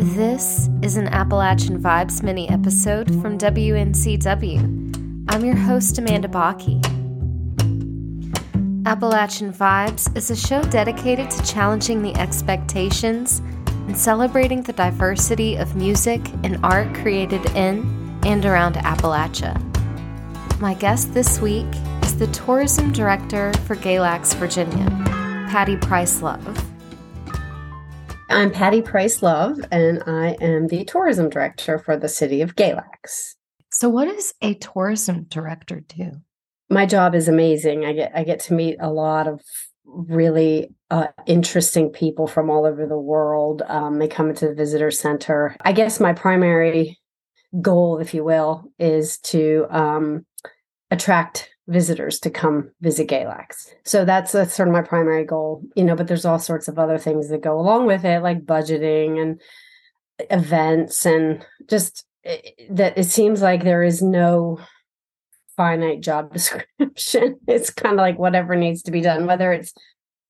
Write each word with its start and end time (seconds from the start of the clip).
This 0.00 0.70
is 0.80 0.96
an 0.96 1.08
Appalachian 1.08 1.78
Vibes 1.78 2.22
mini 2.22 2.48
episode 2.48 3.08
from 3.20 3.36
WNCW. 3.36 5.26
I'm 5.28 5.44
your 5.44 5.54
host, 5.54 5.98
Amanda 5.98 6.26
Bocchi. 6.26 6.82
Appalachian 8.86 9.52
Vibes 9.52 10.16
is 10.16 10.30
a 10.30 10.36
show 10.36 10.62
dedicated 10.62 11.30
to 11.30 11.44
challenging 11.44 12.00
the 12.00 12.16
expectations 12.16 13.42
and 13.66 13.94
celebrating 13.94 14.62
the 14.62 14.72
diversity 14.72 15.56
of 15.56 15.76
music 15.76 16.26
and 16.44 16.58
art 16.64 16.94
created 16.94 17.44
in 17.54 18.18
and 18.24 18.46
around 18.46 18.76
Appalachia. 18.76 19.60
My 20.60 20.72
guest 20.72 21.12
this 21.12 21.40
week 21.40 21.68
is 22.04 22.16
the 22.16 22.28
tourism 22.28 22.90
director 22.90 23.52
for 23.66 23.76
Galax, 23.76 24.34
Virginia, 24.36 24.88
Patti 25.50 25.76
Price 25.76 26.22
Love. 26.22 26.69
I'm 28.30 28.52
Patti 28.52 28.80
Price 28.80 29.24
Love, 29.24 29.58
and 29.72 30.04
I 30.06 30.36
am 30.40 30.68
the 30.68 30.84
tourism 30.84 31.30
director 31.30 31.80
for 31.80 31.96
the 31.96 32.08
city 32.08 32.42
of 32.42 32.54
Galax. 32.54 33.34
So, 33.72 33.88
what 33.88 34.04
does 34.04 34.32
a 34.40 34.54
tourism 34.54 35.24
director 35.24 35.80
do? 35.80 36.12
My 36.68 36.86
job 36.86 37.16
is 37.16 37.26
amazing. 37.26 37.84
I 37.84 37.92
get 37.92 38.12
I 38.14 38.22
get 38.22 38.38
to 38.40 38.54
meet 38.54 38.76
a 38.78 38.88
lot 38.88 39.26
of 39.26 39.40
really 39.84 40.72
uh, 40.92 41.08
interesting 41.26 41.90
people 41.90 42.28
from 42.28 42.50
all 42.50 42.66
over 42.66 42.86
the 42.86 42.96
world. 42.96 43.62
Um, 43.66 43.98
they 43.98 44.06
come 44.06 44.30
into 44.30 44.46
the 44.46 44.54
visitor 44.54 44.92
center. 44.92 45.56
I 45.62 45.72
guess 45.72 45.98
my 45.98 46.12
primary 46.12 47.00
goal, 47.60 47.98
if 47.98 48.14
you 48.14 48.22
will, 48.22 48.70
is 48.78 49.18
to 49.18 49.66
um, 49.70 50.24
attract 50.90 51.50
visitors 51.68 52.18
to 52.20 52.30
come 52.30 52.70
visit 52.80 53.08
Galax. 53.08 53.72
So 53.84 54.04
that's, 54.04 54.32
that's 54.32 54.54
sort 54.54 54.68
of 54.68 54.74
my 54.74 54.82
primary 54.82 55.24
goal, 55.24 55.62
you 55.76 55.84
know, 55.84 55.94
but 55.94 56.08
there's 56.08 56.24
all 56.24 56.38
sorts 56.38 56.66
of 56.68 56.78
other 56.78 56.98
things 56.98 57.28
that 57.28 57.42
go 57.42 57.58
along 57.58 57.86
with 57.86 58.04
it, 58.04 58.22
like 58.22 58.44
budgeting 58.44 59.20
and 59.20 59.40
events 60.30 61.06
and 61.06 61.46
just 61.68 62.04
it, 62.24 62.54
eh, 62.58 62.64
that 62.70 62.98
it 62.98 63.04
seems 63.04 63.40
like 63.40 63.62
there 63.62 63.82
is 63.82 64.02
no 64.02 64.58
finite 65.56 66.00
job 66.00 66.32
description. 66.32 67.38
It's 67.46 67.70
kind 67.70 67.94
of 67.94 67.98
like 67.98 68.18
whatever 68.18 68.56
needs 68.56 68.82
to 68.82 68.90
be 68.90 69.00
done, 69.00 69.26
whether 69.26 69.52
it's 69.52 69.72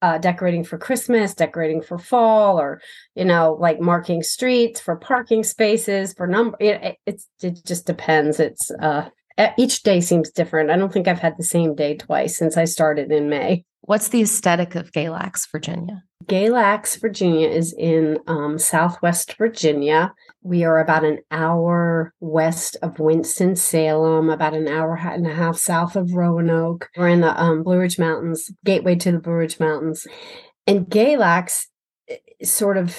uh, 0.03 0.19
decorating 0.19 0.65
for 0.65 0.79
Christmas, 0.79 1.35
decorating 1.35 1.83
for 1.83 1.99
fall, 1.99 2.59
or 2.59 2.81
you 3.15 3.25
know, 3.25 3.57
like 3.61 3.81
marking 3.81 4.23
streets 4.23 4.81
for 4.81 4.97
parking 4.97 5.45
spaces 5.45 6.15
for 6.15 6.27
number. 6.27 6.57
It, 6.59 6.99
it, 7.07 7.23
it 7.43 7.65
just 7.67 7.87
depends. 7.87 8.41
It's 8.41 8.71
uh, 8.71 9.11
each 9.57 9.83
day 9.83 10.01
seems 10.01 10.31
different. 10.31 10.71
I 10.71 10.77
don't 10.77 10.93
think 10.93 11.09
I've 11.09 11.19
had 11.19 11.37
the 11.39 11.45
same 11.45 11.75
day 11.75 11.97
twice 11.97 12.37
since 12.37 12.57
I 12.57 12.65
started 12.65 13.11
in 13.11 13.29
May. 13.29 13.65
What's 13.83 14.09
the 14.09 14.23
aesthetic 14.23 14.75
of 14.75 14.93
Galax, 14.93 15.51
Virginia? 15.51 16.05
Galax, 16.27 17.01
Virginia 17.01 17.49
is 17.49 17.75
in 17.77 18.19
um, 18.27 18.59
Southwest 18.59 19.37
Virginia. 19.37 20.13
We 20.43 20.65
are 20.65 20.79
about 20.79 21.05
an 21.05 21.19
hour 21.31 22.13
west 22.21 22.77
of 22.83 22.99
Winston-Salem, 22.99 24.29
about 24.29 24.55
an 24.55 24.69
hour 24.69 24.97
and 25.03 25.27
a 25.27 25.35
half 25.35 25.57
south 25.57 25.97
of 25.97 26.13
Roanoke. 26.13 26.89
We're 26.97 27.09
in 27.09 27.23
the 27.23 27.41
um, 27.41 27.63
Blue 27.63 27.79
Ridge 27.79 27.99
Mountains, 27.99 28.51
gateway 28.65 28.95
to 28.97 29.13
the 29.13 29.19
Blue 29.19 29.33
Ridge 29.33 29.59
Mountains. 29.59 30.07
And 30.67 30.87
Galax 30.87 31.67
sort 32.43 32.77
of, 32.77 32.97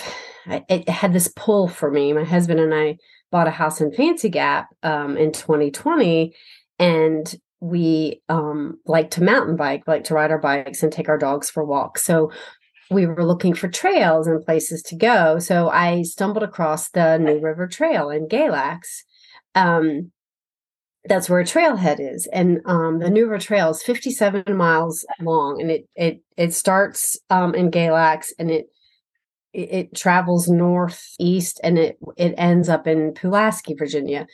it 0.48 0.90
had 0.90 1.14
this 1.14 1.32
pull 1.36 1.68
for 1.68 1.92
me. 1.92 2.14
My 2.14 2.24
husband 2.24 2.60
and 2.60 2.74
I 2.74 2.98
bought 3.32 3.48
a 3.48 3.52
house 3.52 3.82
in 3.82 3.92
Fancy 3.92 4.30
Gap 4.30 4.68
um, 4.84 5.18
in 5.18 5.32
2020, 5.32 6.34
and 6.80 7.36
we 7.60 8.22
um, 8.28 8.80
like 8.86 9.12
to 9.12 9.24
mountain 9.24 9.56
bike, 9.56 9.84
like 9.88 10.04
to 10.06 10.14
ride 10.14 10.32
our 10.32 10.40
bikes 10.40 10.84
and 10.84 10.92
take 10.92 11.10
our 11.10 11.18
dogs 11.18 11.50
for 11.50 11.64
walks. 11.64 12.04
So 12.04 12.32
we 12.90 13.06
were 13.06 13.26
looking 13.26 13.54
for 13.54 13.70
trails 13.70 14.28
and 14.28 14.44
places 14.44 14.82
to 14.84 14.96
go. 14.96 15.40
So 15.40 15.70
I 15.70 16.02
stumbled 16.02 16.44
across 16.44 16.90
the 16.90 17.18
New 17.18 17.40
River 17.40 17.68
Trail 17.68 18.10
in 18.10 18.28
Galax. 18.28 19.04
Um, 19.56 20.12
that's 21.06 21.30
where 21.30 21.40
a 21.40 21.44
trailhead 21.44 21.98
is, 22.00 22.28
and 22.32 22.60
um, 22.66 23.00
the 23.00 23.10
New 23.10 23.24
River 23.24 23.40
Trail 23.40 23.72
is 23.72 23.82
57 23.82 24.44
miles 24.56 25.04
long, 25.20 25.60
and 25.60 25.72
it 25.72 25.90
it 25.96 26.22
it 26.38 26.54
starts 26.54 27.18
um, 27.32 27.56
in 27.56 27.72
Galax, 27.72 28.28
and 28.38 28.52
it 28.52 28.68
it, 29.54 29.96
travels 29.96 30.48
northeast 30.48 31.60
and 31.64 31.78
it 31.78 31.98
it 32.18 32.34
ends 32.38 32.70
up 32.70 32.88
in 32.88 33.14
Pulaski, 33.14 33.74
Virginia. 33.74 34.28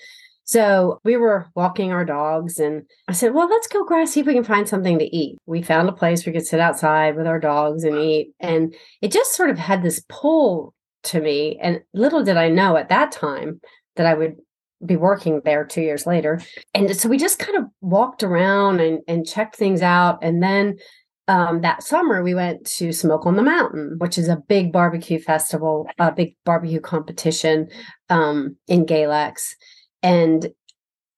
So 0.48 1.02
we 1.04 1.18
were 1.18 1.48
walking 1.56 1.92
our 1.92 2.06
dogs, 2.06 2.58
and 2.58 2.84
I 3.10 3.12
said, 3.12 3.34
Well, 3.34 3.50
let's 3.50 3.68
go 3.68 3.84
grass, 3.84 4.12
see 4.12 4.22
if 4.22 4.28
we 4.28 4.34
can 4.34 4.46
find 4.46 4.68
something 4.68 4.98
to 4.98 5.16
eat. 5.16 5.38
We 5.46 5.62
found 5.62 5.90
a 5.90 5.94
place 5.94 6.26
we 6.26 6.32
could 6.32 6.48
sit 6.48 6.62
outside 6.62 7.18
with 7.18 7.28
our 7.28 7.40
dogs 7.40 7.84
and 7.84 7.98
eat. 7.98 8.34
And 8.40 8.74
it 9.02 9.12
just 9.12 9.34
sort 9.34 9.50
of 9.50 9.58
had 9.58 9.84
this 9.84 10.02
pull 10.08 10.74
to 11.04 11.20
me. 11.20 11.60
And 11.62 11.82
little 11.94 12.24
did 12.24 12.38
I 12.38 12.48
know 12.48 12.78
at 12.78 12.88
that 12.90 13.12
time 13.12 13.60
that 13.98 14.06
I 14.06 14.14
would 14.14 14.38
be 14.86 14.96
working 14.96 15.42
there 15.44 15.66
two 15.66 15.82
years 15.82 16.08
later. 16.08 16.40
And 16.74 16.96
so 16.96 17.10
we 17.10 17.18
just 17.18 17.40
kind 17.40 17.58
of 17.58 17.66
walked 17.82 18.24
around 18.24 18.80
and, 18.80 19.02
and 19.08 19.28
checked 19.28 19.58
things 19.58 19.82
out. 19.82 20.20
And 20.22 20.42
then 20.42 20.78
um, 21.28 21.62
that 21.62 21.84
summer 21.84 22.24
we 22.24 22.34
went 22.34 22.66
to 22.66 22.92
Smoke 22.92 23.26
on 23.26 23.36
the 23.36 23.44
Mountain, 23.44 23.96
which 23.98 24.18
is 24.18 24.30
a 24.30 24.38
big 24.48 24.72
barbecue 24.72 25.20
festival, 25.20 25.88
a 26.00 26.12
big 26.12 26.36
barbecue 26.46 26.80
competition 26.80 27.68
um, 28.10 28.56
in 28.68 28.86
Galax. 28.86 29.56
And 30.02 30.48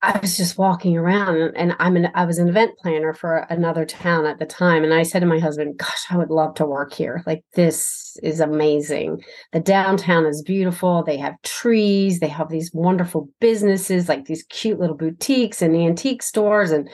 I 0.02 0.18
was 0.20 0.38
just 0.38 0.58
walking 0.58 0.98
around 0.98 1.56
and 1.58 1.76
I'm 1.78 1.98
an 1.98 2.10
I 2.16 2.24
was 2.24 2.38
an 2.38 2.48
event 2.48 2.72
planner 2.82 3.14
for 3.14 3.46
another 3.50 3.86
town 3.86 4.26
at 4.26 4.40
the 4.40 4.46
time. 4.46 4.86
And 4.86 4.94
I 4.94 5.04
said 5.04 5.20
to 5.20 5.26
my 5.26 5.40
husband, 5.40 5.78
Gosh, 5.78 6.06
I 6.10 6.16
would 6.16 6.30
love 6.30 6.56
to 6.56 6.66
work 6.66 6.94
here. 6.94 7.22
Like 7.28 7.44
this 7.54 8.18
is 8.24 8.40
amazing. 8.40 9.22
The 9.52 9.60
downtown 9.60 10.26
is 10.26 10.42
beautiful. 10.42 11.04
They 11.04 11.18
have 11.18 11.42
trees, 11.44 12.20
they 12.20 12.30
have 12.30 12.50
these 12.50 12.72
wonderful 12.74 13.30
businesses, 13.42 14.08
like 14.08 14.26
these 14.26 14.44
cute 14.44 14.80
little 14.80 14.96
boutiques 14.96 15.62
and 15.62 15.76
antique 15.76 16.24
stores 16.24 16.72
and 16.72 16.90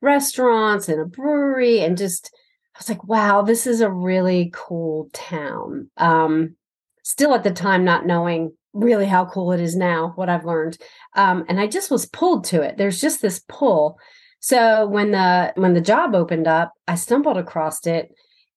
restaurants 0.00 0.88
and 0.88 1.00
a 1.00 1.04
brewery 1.04 1.80
and 1.80 1.98
just 1.98 2.34
I 2.76 2.78
was 2.78 2.90
like, 2.90 3.04
wow, 3.04 3.40
this 3.40 3.66
is 3.66 3.80
a 3.80 3.90
really 3.90 4.50
cool 4.52 5.08
town. 5.14 5.90
Um, 5.96 6.56
still 7.02 7.34
at 7.34 7.42
the 7.42 7.50
time, 7.50 7.86
not 7.86 8.04
knowing 8.04 8.52
really 8.74 9.06
how 9.06 9.24
cool 9.24 9.52
it 9.52 9.60
is 9.62 9.74
now, 9.74 10.12
what 10.16 10.28
I've 10.28 10.44
learned. 10.44 10.76
Um, 11.14 11.46
and 11.48 11.58
I 11.58 11.68
just 11.68 11.90
was 11.90 12.04
pulled 12.04 12.44
to 12.46 12.60
it. 12.60 12.76
There's 12.76 13.00
just 13.00 13.22
this 13.22 13.40
pull. 13.48 13.98
So 14.40 14.86
when 14.86 15.12
the 15.12 15.54
when 15.56 15.72
the 15.72 15.80
job 15.80 16.14
opened 16.14 16.46
up, 16.46 16.74
I 16.86 16.96
stumbled 16.96 17.38
across 17.38 17.86
it 17.86 18.10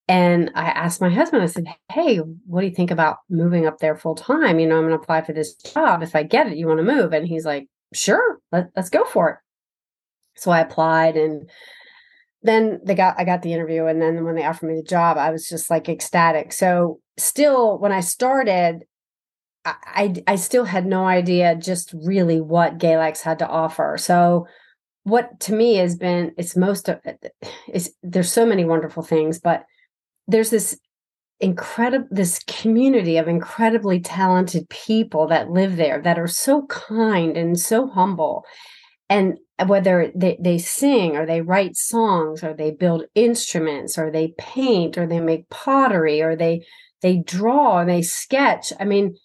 and 0.10 0.52
I 0.54 0.66
asked 0.66 1.00
my 1.00 1.10
husband, 1.10 1.42
I 1.42 1.46
said, 1.46 1.68
Hey, 1.90 2.18
what 2.18 2.60
do 2.60 2.68
you 2.68 2.76
think 2.76 2.92
about 2.92 3.20
moving 3.30 3.66
up 3.66 3.80
there 3.80 3.96
full 3.96 4.16
time? 4.16 4.60
You 4.60 4.68
know, 4.68 4.78
I'm 4.78 4.84
gonna 4.84 4.96
apply 4.96 5.22
for 5.22 5.32
this 5.32 5.54
job. 5.54 6.04
If 6.04 6.14
I 6.14 6.24
get 6.24 6.48
it, 6.48 6.58
you 6.58 6.68
want 6.68 6.80
to 6.80 6.84
move? 6.84 7.14
And 7.14 7.26
he's 7.26 7.46
like, 7.46 7.70
Sure, 7.94 8.40
let, 8.52 8.68
let's 8.76 8.90
go 8.90 9.06
for 9.06 9.30
it. 9.30 9.38
So 10.36 10.52
I 10.52 10.60
applied 10.60 11.16
and 11.16 11.50
then 12.42 12.80
they 12.84 12.96
got 12.96 13.20
I 13.20 13.26
got 13.26 13.42
the 13.42 13.54
interview 13.54 13.86
and 13.86 14.02
then 14.02 14.24
when 14.24 14.36
they 14.36 14.46
offered 14.46 14.68
me 14.68 14.76
the 14.76 14.84
job, 14.84 15.18
I 15.18 15.32
was 15.32 15.48
just 15.48 15.70
like 15.70 15.90
ecstatic. 15.90 16.54
So 16.54 17.00
still 17.18 17.78
when 17.80 17.92
I 17.92 18.00
started, 18.00 18.84
I, 19.66 19.76
I, 19.86 20.24
I 20.28 20.36
still 20.36 20.66
had 20.66 20.86
no 20.86 21.06
idea 21.06 21.56
just 21.56 21.94
really 21.94 22.40
what 22.40 22.78
Galax 22.78 23.22
had 23.22 23.40
to 23.40 23.48
offer. 23.48 23.98
So 24.00 24.48
what 25.04 25.40
to 25.42 25.54
me 25.54 25.76
has 25.76 25.96
been 25.96 26.34
it's 26.38 26.56
most 26.56 26.88
of 26.88 27.00
eh, 27.06 27.14
eh, 27.24 27.50
it's 27.68 27.90
there's 28.04 28.32
so 28.32 28.46
many 28.46 28.64
wonderful 28.64 29.04
things, 29.04 29.40
but 29.40 29.66
there's 30.28 30.50
this 30.50 30.80
incredible 31.42 32.08
this 32.12 32.40
community 32.48 33.18
of 33.18 33.28
incredibly 33.28 34.00
talented 34.00 34.68
people 34.70 35.28
that 35.28 35.50
live 35.50 35.78
there 35.78 36.02
that 36.02 36.20
are 36.20 36.28
so 36.28 36.66
kind 36.68 37.38
and 37.38 37.60
so 37.60 37.88
humble 37.88 38.46
and 39.10 39.38
whether 39.66 40.12
they, 40.16 40.38
they 40.40 40.58
sing 40.58 41.18
or 41.18 41.26
they 41.26 41.42
write 41.42 41.76
songs 41.76 42.44
or 42.44 42.54
they 42.54 42.72
build 42.72 43.04
instruments 43.16 43.98
or 43.98 44.12
they 44.12 44.34
paint 44.38 44.98
or 44.98 45.06
they 45.06 45.20
make 45.20 45.50
pottery 45.50 46.22
or 46.22 46.36
they 46.36 46.66
they 47.02 47.18
draw 47.18 47.80
and 47.80 47.90
they 47.90 48.02
sketch 48.02 48.72
i 48.80 48.86
mean 48.86 49.16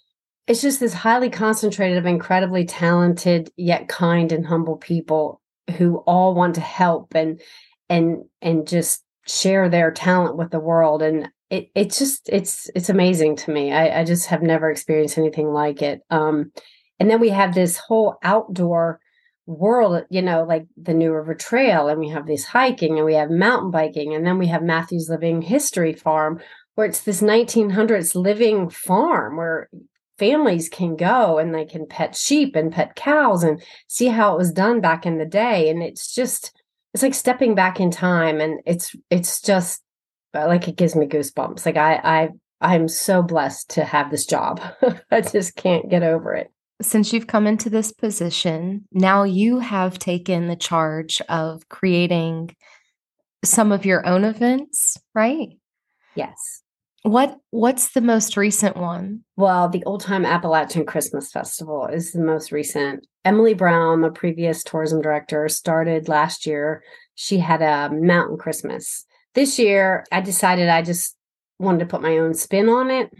it's 0.47 0.61
just 0.61 0.81
this 0.81 0.93
highly 0.93 1.31
concentrated 1.31 1.99
of 1.99 2.07
incredibly 2.07 2.65
talented 2.65 3.51
yet 3.57 3.89
kind 3.89 4.33
and 4.33 4.47
humble 4.47 4.77
people 4.77 5.41
who 5.79 5.99
all 6.07 6.35
want 6.35 6.57
to 6.57 6.61
help 6.61 7.15
and 7.15 7.41
and 7.89 8.25
and 8.43 8.67
just 8.67 9.03
share 9.27 9.69
their 9.69 9.91
talent 9.91 10.37
with 10.37 10.51
the 10.51 10.61
world. 10.61 11.03
And 11.03 11.29
it 11.51 11.71
it's 11.75 11.99
just 11.99 12.29
it's 12.29 12.69
it's 12.75 12.89
amazing 12.89 13.37
to 13.37 13.51
me. 13.51 13.73
I 13.73 14.01
i 14.01 14.05
just 14.05 14.27
have 14.27 14.43
never 14.43 14.71
experienced 14.71 15.19
anything 15.19 15.49
like 15.49 15.83
it. 15.83 16.01
Um 16.11 16.53
and 17.01 17.11
then 17.11 17.21
we 17.21 17.31
have 17.31 17.55
this 17.55 17.79
whole 17.79 18.17
outdoor 18.23 19.01
world, 19.47 20.05
you 20.11 20.23
know, 20.23 20.45
like 20.45 20.67
the 20.77 20.95
New 20.95 21.13
River 21.13 21.35
Trail, 21.35 21.89
and 21.89 22.01
we 22.01 22.09
have 22.09 22.27
this 22.27 22.45
hiking 22.45 22.97
and 22.97 23.05
we 23.05 23.15
have 23.15 23.31
mountain 23.31 23.71
biking, 23.71 24.15
and 24.15 24.27
then 24.27 24.39
we 24.39 24.47
have 24.49 24.63
Matthews 24.63 25.09
Living 25.09 25.43
History 25.43 25.93
Farm, 25.93 26.41
where 26.75 26.87
it's 26.87 27.03
this 27.03 27.21
1900s 27.21 28.15
living 28.15 28.69
farm 28.69 29.37
where 29.37 29.69
families 30.19 30.69
can 30.69 30.97
go 30.97 31.39
and 31.39 31.55
they 31.55 31.65
can 31.65 31.87
pet 31.87 32.17
sheep 32.17 32.55
and 32.55 32.73
pet 32.73 32.95
cows 32.95 33.43
and 33.43 33.63
see 33.89 34.07
how 34.07 34.33
it 34.33 34.39
was 34.39 34.53
done 34.53 34.81
back 34.81 35.05
in 35.05 35.19
the 35.19 35.27
day. 35.27 35.69
And 35.69 35.83
it's 35.83 36.15
just, 36.15 36.53
it's 36.93 37.03
like 37.03 37.15
stepping 37.15 37.55
back 37.55 37.81
in 37.81 37.91
time, 37.91 38.41
and 38.41 38.61
it's 38.67 38.95
it's 39.11 39.43
just 39.43 39.83
uh, 40.33 40.47
like 40.47 40.69
it 40.69 40.77
gives 40.77 40.95
me 40.95 41.07
goosebumps. 41.07 41.67
Like 41.67 41.77
I 41.77 41.95
I 41.97 42.29
I'm 42.61 42.89
so 42.89 43.23
blessed 43.23 43.71
to 43.71 43.85
have 43.85 44.11
this 44.11 44.27
job. 44.27 44.61
I 45.11 45.21
just 45.21 45.57
can't 45.57 45.91
get 45.91 46.03
over 46.03 46.35
it. 46.35 46.54
Since 46.83 47.13
you've 47.13 47.29
come 47.29 47.47
into 47.47 47.71
this 47.71 47.93
position, 47.93 48.87
now 48.93 49.23
you 49.23 49.61
have 49.61 49.99
taken 49.99 50.49
the 50.49 50.57
charge 50.57 51.23
of 51.29 51.69
creating 51.69 52.55
some 53.45 53.73
of 53.73 53.85
your 53.85 54.07
own 54.07 54.25
events, 54.25 54.97
right? 55.15 55.51
Yes. 56.15 56.63
What 57.03 57.37
what's 57.51 57.93
the 57.93 58.01
most 58.01 58.37
recent 58.37 58.77
one? 58.79 59.21
Well, 59.37 59.69
the 59.69 59.85
Old 59.85 60.01
Time 60.01 60.25
Appalachian 60.25 60.87
Christmas 60.87 61.31
Festival 61.31 61.87
is 61.87 62.13
the 62.13 62.23
most 62.23 62.51
recent. 62.51 63.07
Emily 63.27 63.53
Brown, 63.53 64.01
the 64.01 64.11
previous 64.11 64.65
tourism 64.65 65.03
director, 65.03 65.49
started 65.49 66.09
last 66.09 66.47
year. 66.47 66.83
She 67.15 67.39
had 67.39 67.61
a 67.61 67.95
mountain 67.95 68.39
Christmas. 68.39 69.05
This 69.35 69.59
year, 69.59 70.05
I 70.11 70.23
decided 70.23 70.69
I 70.69 70.81
just 70.81 71.15
wanted 71.59 71.81
to 71.81 71.87
put 71.87 72.01
my 72.01 72.17
own 72.19 72.33
spin 72.33 72.71
on 72.71 72.91
it. 72.91 73.13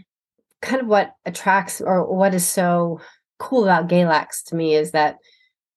Kind 0.63 0.81
of 0.81 0.87
what 0.87 1.11
attracts 1.25 1.79
or 1.79 2.11
what 2.11 2.33
is 2.33 2.45
so 2.47 3.01
cool 3.39 3.63
about 3.63 3.89
Galax 3.89 4.43
to 4.47 4.55
me 4.55 4.75
is 4.75 4.91
that 4.91 5.17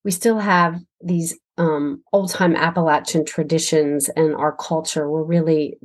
we 0.05 0.11
still 0.11 0.39
have 0.39 0.81
these 1.01 1.39
um, 1.59 2.03
old 2.13 2.31
time 2.31 2.57
Appalachian 2.57 3.25
traditions 3.25 4.09
and 4.11 4.35
our 4.35 4.57
culture. 4.57 5.11
We're 5.11 5.25
really 5.25 5.77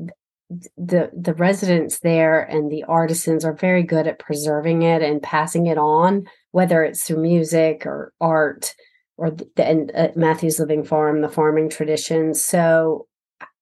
the 0.77 1.09
the 1.17 1.33
residents 1.33 1.99
there 1.99 2.41
and 2.41 2.71
the 2.71 2.83
artisans 2.83 3.45
are 3.45 3.53
very 3.53 3.83
good 3.83 4.07
at 4.07 4.19
preserving 4.19 4.83
it 4.83 5.01
and 5.01 5.21
passing 5.21 5.67
it 5.67 5.77
on 5.77 6.25
whether 6.51 6.83
it's 6.83 7.03
through 7.03 7.21
music 7.21 7.85
or 7.85 8.13
art 8.21 8.75
or 9.17 9.31
the, 9.31 9.65
and 9.65 9.91
uh, 9.95 10.09
Matthews 10.15 10.59
Living 10.59 10.83
Farm 10.83 11.21
the 11.21 11.29
farming 11.29 11.69
traditions 11.69 12.43
so 12.43 13.07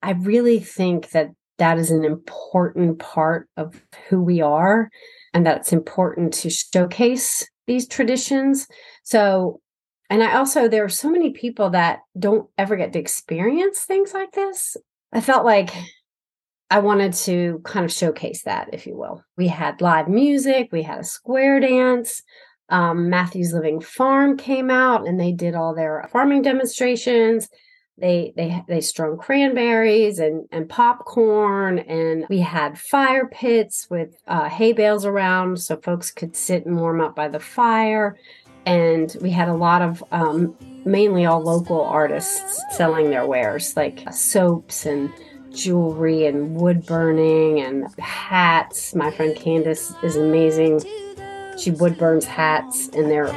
i 0.01 0.11
really 0.11 0.59
think 0.59 1.11
that 1.11 1.29
that 1.57 1.77
is 1.77 1.91
an 1.91 2.03
important 2.03 2.99
part 2.99 3.47
of 3.57 3.81
who 4.09 4.21
we 4.21 4.41
are 4.41 4.89
and 5.33 5.45
that 5.45 5.57
it's 5.57 5.73
important 5.73 6.33
to 6.33 6.49
showcase 6.49 7.47
these 7.71 7.87
traditions 7.87 8.67
so 9.03 9.61
and 10.09 10.21
i 10.21 10.35
also 10.35 10.67
there 10.67 10.83
are 10.83 10.89
so 10.89 11.09
many 11.09 11.31
people 11.31 11.69
that 11.69 11.99
don't 12.19 12.49
ever 12.57 12.75
get 12.75 12.91
to 12.93 12.99
experience 12.99 13.79
things 13.79 14.13
like 14.13 14.33
this 14.33 14.75
i 15.13 15.21
felt 15.21 15.45
like 15.45 15.73
I 16.71 16.79
wanted 16.79 17.11
to 17.25 17.59
kind 17.65 17.83
of 17.83 17.91
showcase 17.91 18.43
that, 18.43 18.69
if 18.71 18.87
you 18.87 18.95
will. 18.95 19.25
We 19.37 19.49
had 19.49 19.81
live 19.81 20.07
music, 20.07 20.69
we 20.71 20.83
had 20.83 20.99
a 20.99 21.03
square 21.03 21.59
dance. 21.59 22.23
Um, 22.69 23.09
Matthews 23.09 23.51
Living 23.51 23.81
Farm 23.81 24.37
came 24.37 24.71
out 24.71 25.05
and 25.05 25.19
they 25.19 25.33
did 25.33 25.53
all 25.53 25.75
their 25.75 26.07
farming 26.13 26.43
demonstrations. 26.43 27.49
They 27.97 28.33
they 28.35 28.63
they 28.67 28.81
strung 28.81 29.17
cranberries 29.17 30.19
and 30.19 30.47
and 30.51 30.67
popcorn, 30.67 31.79
and 31.79 32.25
we 32.29 32.39
had 32.39 32.79
fire 32.79 33.27
pits 33.27 33.87
with 33.89 34.15
uh, 34.27 34.49
hay 34.49 34.73
bales 34.73 35.05
around 35.05 35.59
so 35.59 35.77
folks 35.77 36.09
could 36.09 36.35
sit 36.35 36.65
and 36.65 36.77
warm 36.77 37.01
up 37.01 37.15
by 37.15 37.27
the 37.27 37.39
fire. 37.39 38.17
And 38.65 39.15
we 39.21 39.31
had 39.31 39.49
a 39.49 39.55
lot 39.55 39.81
of 39.81 40.03
um, 40.11 40.55
mainly 40.85 41.25
all 41.25 41.41
local 41.41 41.81
artists 41.81 42.63
selling 42.71 43.09
their 43.09 43.25
wares 43.25 43.75
like 43.75 44.11
soaps 44.13 44.85
and 44.85 45.11
jewelry 45.51 46.25
and 46.25 46.55
wood 46.55 46.85
burning 46.85 47.59
and 47.59 47.87
hats. 47.99 48.95
My 48.95 49.11
friend 49.11 49.35
Candace 49.35 49.93
is 50.03 50.15
amazing. 50.15 50.83
She 51.57 51.71
wood 51.71 51.97
burns 51.97 52.25
hats 52.25 52.87
and 52.89 53.09
they're 53.09 53.33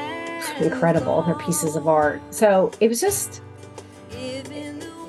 incredible. 0.60 1.22
They're 1.22 1.34
pieces 1.34 1.76
of 1.76 1.88
art. 1.88 2.20
So 2.30 2.70
it 2.80 2.88
was 2.88 3.00
just 3.00 3.42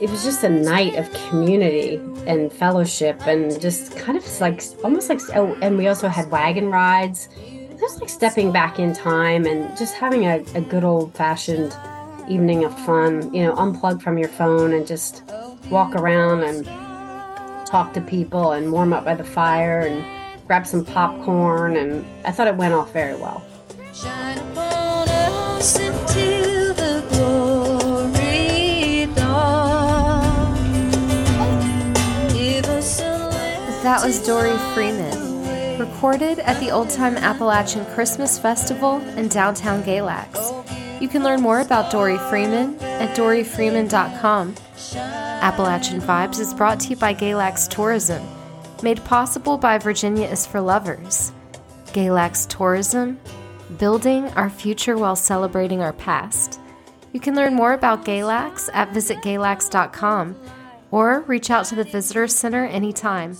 it 0.01 0.09
was 0.09 0.23
just 0.23 0.43
a 0.43 0.49
night 0.49 0.95
of 0.95 1.11
community 1.29 1.95
and 2.27 2.51
fellowship 2.51 3.25
and 3.27 3.59
just 3.61 3.95
kind 3.97 4.17
of 4.17 4.41
like 4.41 4.61
almost 4.83 5.09
like 5.09 5.21
oh 5.35 5.57
and 5.61 5.77
we 5.77 5.87
also 5.87 6.07
had 6.07 6.29
wagon 6.29 6.69
rides 6.69 7.29
just 7.79 8.01
like 8.01 8.09
stepping 8.09 8.51
back 8.51 8.79
in 8.79 8.93
time 8.93 9.45
and 9.45 9.77
just 9.77 9.95
having 9.95 10.25
a, 10.25 10.43
a 10.53 10.61
good 10.61 10.83
old 10.83 11.13
fashioned 11.15 11.75
evening 12.29 12.63
of 12.63 12.77
fun 12.85 13.33
you 13.33 13.43
know 13.43 13.53
unplug 13.55 14.01
from 14.01 14.17
your 14.17 14.29
phone 14.29 14.73
and 14.73 14.85
just 14.85 15.23
walk 15.69 15.95
around 15.95 16.43
and 16.43 16.65
talk 17.65 17.93
to 17.93 18.01
people 18.01 18.53
and 18.53 18.71
warm 18.71 18.93
up 18.93 19.03
by 19.03 19.15
the 19.15 19.23
fire 19.23 19.81
and 19.81 20.05
grab 20.47 20.65
some 20.65 20.85
popcorn. 20.85 21.75
And 21.77 22.05
I 22.25 22.31
thought 22.31 22.47
it 22.47 22.55
went 22.55 22.73
off 22.73 22.93
very 22.93 23.15
well. 23.15 23.43
Was 34.05 34.23
Dori 34.23 34.55
Freeman, 34.75 35.79
recorded 35.79 36.37
at 36.37 36.59
the 36.59 36.69
Old 36.69 36.91
Time 36.91 37.17
Appalachian 37.17 37.83
Christmas 37.87 38.37
Festival 38.37 39.01
in 39.17 39.29
downtown 39.29 39.81
Galax. 39.81 41.01
You 41.01 41.07
can 41.07 41.23
learn 41.23 41.41
more 41.41 41.61
about 41.61 41.91
Dori 41.91 42.19
Freeman 42.29 42.79
at 42.81 43.17
dorifreeman.com. 43.17 44.53
Appalachian 44.93 46.01
Vibes 46.01 46.39
is 46.39 46.53
brought 46.53 46.79
to 46.81 46.89
you 46.89 46.97
by 46.97 47.15
Galax 47.15 47.67
Tourism, 47.67 48.23
made 48.83 49.03
possible 49.05 49.57
by 49.57 49.79
Virginia 49.79 50.27
is 50.27 50.45
for 50.45 50.61
Lovers. 50.61 51.31
Galax 51.87 52.47
Tourism, 52.47 53.19
building 53.79 54.27
our 54.33 54.51
future 54.51 54.97
while 54.99 55.15
celebrating 55.15 55.81
our 55.81 55.93
past. 55.93 56.59
You 57.11 57.19
can 57.19 57.35
learn 57.35 57.55
more 57.55 57.73
about 57.73 58.05
Galax 58.05 58.69
at 58.71 58.91
visitgalax.com 58.91 60.35
or 60.91 61.21
reach 61.21 61.49
out 61.49 61.65
to 61.65 61.75
the 61.75 61.83
Visitor 61.83 62.27
Center 62.27 62.65
anytime. 62.65 63.35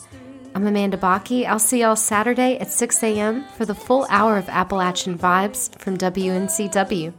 I'm 0.55 0.65
Amanda 0.65 0.95
Bocchi. 0.95 1.45
I'll 1.45 1.59
see 1.59 1.81
y'all 1.81 1.97
Saturday 1.97 2.57
at 2.59 2.71
6 2.71 3.03
a.m. 3.03 3.43
for 3.57 3.65
the 3.65 3.75
full 3.75 4.07
hour 4.09 4.37
of 4.37 4.47
Appalachian 4.47 5.17
Vibes 5.17 5.77
from 5.79 5.97
WNCW. 5.97 7.11